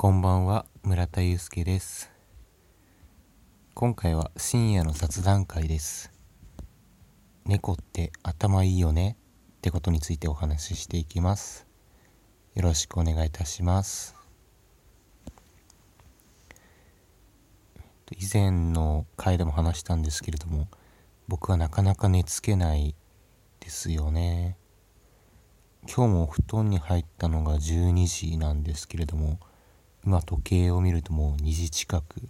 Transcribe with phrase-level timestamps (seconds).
[0.00, 2.10] こんばんは村田祐介です。
[3.74, 6.10] 今回は深夜の雑談会です。
[7.44, 9.18] 猫って頭いいよね？
[9.58, 11.66] ってことについてお話ししていきます。
[12.54, 14.16] よろしくお願いいたします。
[18.12, 20.68] 以前の回でも話したんですけれども
[21.28, 22.94] 僕はなかなか寝つけない
[23.60, 24.56] ですよね。
[25.82, 29.38] 今日も布団に入ったのが12時なんですけれども
[30.04, 32.28] 今時計を見るともう2時近く。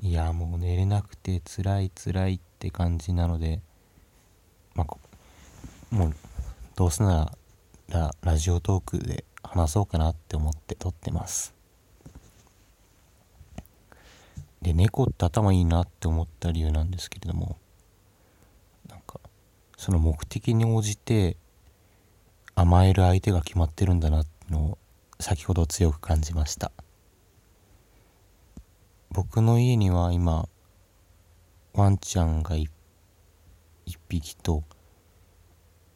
[0.00, 3.62] いやもう寝れなくて辛い辛いって感じなので
[4.74, 4.96] まあ
[5.90, 6.14] もう
[6.74, 7.32] どうせな
[7.88, 11.54] らラジオトークで話そうかなって思って撮ってます。
[14.60, 17.56] で猫って頭いいなって思った理由なんですけれども
[18.88, 19.20] なんか
[19.76, 21.36] その目的に応じて
[22.56, 24.78] 甘える相手が決まってるんだなってのを
[25.18, 26.72] 先ほど強く感じました。
[29.10, 30.48] 僕の家には今
[31.72, 32.68] ワンちゃんが1
[34.08, 34.62] 匹と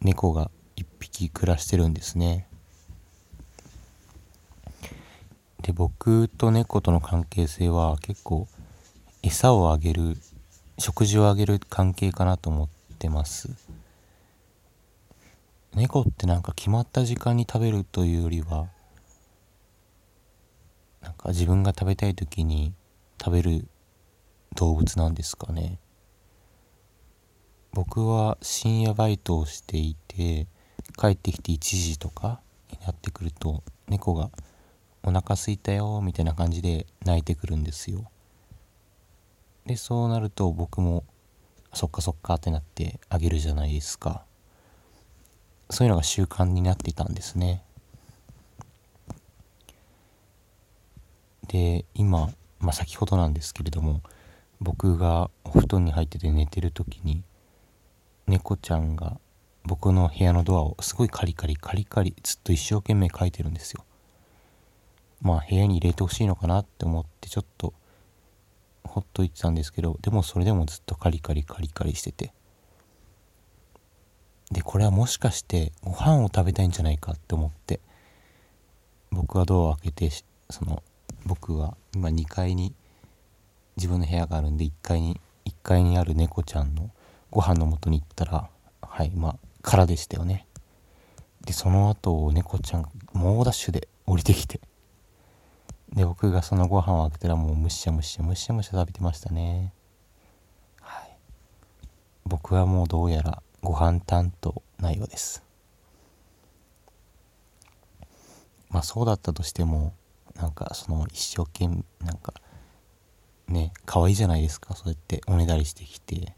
[0.00, 2.46] 猫が1匹暮らしてるんですね。
[5.62, 8.46] で僕と猫との関係性は結構
[9.22, 10.16] 餌をあげる
[10.78, 13.48] 食事をあげる関係かなと思ってます。
[15.74, 18.68] 猫ってなんか決まった時間に食べるというよりは
[21.06, 22.74] なんか自分が食べたい時に
[23.22, 23.68] 食べる
[24.56, 25.78] 動物なんですかね。
[27.72, 30.48] 僕は深夜バイトをしていて
[30.98, 32.40] 帰ってきて1時とか
[32.72, 34.30] になってくると猫が
[35.04, 38.10] 「お腹すいたよ」みたいな感じで泣いてくるんですよ。
[39.64, 41.04] でそうなると僕も
[41.72, 44.24] 「そっかそっか」ってなってあげるじゃないですか。
[45.70, 47.62] そういうのが習慣になってたんですね。
[51.48, 52.30] で今、
[52.60, 54.02] まあ、先ほどなんですけれども
[54.60, 57.22] 僕がお布団に入ってて寝てる時に
[58.26, 59.18] 猫ちゃんが
[59.64, 63.84] 僕の部屋のドアをすごいカリカリカリカリずっと一生懸命描いてるんですよ。
[65.20, 67.74] まあ部屋に入れてほしいのかなって思ってちょっと
[68.84, 72.32] ほっといてたんですけどでもそれでもずっとカリカリカリカリしてて。
[74.52, 77.80] でこれはもしかしてご飯を食べたいんじゃないかって思って
[79.10, 80.10] 僕はドアを開けて
[80.50, 80.84] その
[81.26, 82.72] 僕は今2階に
[83.76, 86.90] 自分の部屋があるんで1階に1階にある猫ちゃんの
[87.30, 88.48] ご飯の元に行ったら
[88.80, 90.46] はいまあ空でしたよね。
[91.44, 94.60] でその後猫ちゃん猛ダッシュで降りてきて。
[95.92, 99.72] で僕がそのご飯をあげたらもうむしゃむしゃむしゃむしゃ食べてましたね。
[100.80, 101.16] はい。
[102.24, 105.42] 僕はもうどうやらご飯担当なようです。
[108.68, 109.92] まあそうだったとしても
[110.36, 112.34] なんかその一生懸命なんか
[113.48, 114.74] ね可愛いじゃないですか。
[114.74, 116.34] そうやっておねだりしてきて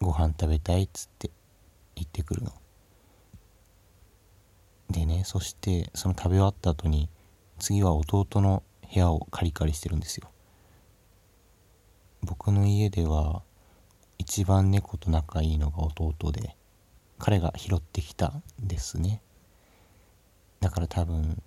[0.00, 1.30] ご飯食べたいっつって
[1.94, 2.52] 言ってくるの。
[4.90, 7.08] でねそしてその食べ終わった後に
[7.58, 8.62] 次は弟の
[8.92, 10.30] 部屋をカリカリしてるんですよ。
[12.22, 13.42] 僕の家では
[14.18, 16.56] 一番猫と仲いいのが弟で
[17.18, 19.22] 彼が拾ってきたんですね。
[20.60, 21.42] だから多分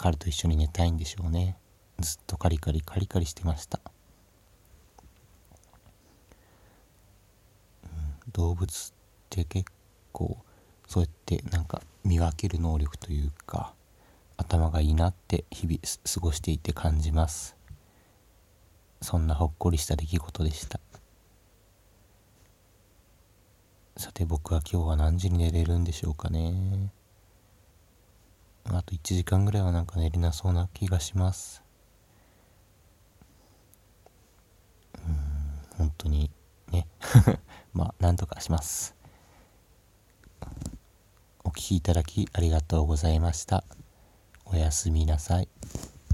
[0.00, 1.56] 彼と一緒に寝たいんでしょうね。
[1.98, 3.80] ずっとカリカリカリカリしてました、
[7.82, 7.90] うん、
[8.32, 8.92] 動物っ
[9.28, 9.68] て結
[10.12, 10.38] 構
[10.86, 13.74] そうやってなんか見分ける能力というか
[14.36, 17.56] 頭がいいなって日々過ごしていて感じます。
[19.02, 20.78] そんなほっこりした出来事でした。
[23.96, 26.92] さて僕は今日は何時に寝れるんでしょうかね。
[28.76, 31.62] あと1時間ぐらいはなんか寝れなそうな気がします。
[34.96, 36.30] うん本当に
[36.70, 36.86] ね。
[37.72, 38.94] まあなんとかします。
[41.44, 43.64] お聴きいただきありがとうございました。
[44.44, 45.48] おやすみなさい。